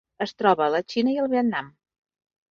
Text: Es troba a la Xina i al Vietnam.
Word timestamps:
Es 0.25 0.31
troba 0.41 0.63
a 0.67 0.69
la 0.75 0.79
Xina 0.93 1.13
i 1.15 1.19
al 1.23 1.29
Vietnam. 1.33 1.69